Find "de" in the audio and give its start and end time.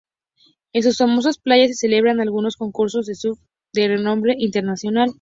3.05-3.13, 3.71-3.87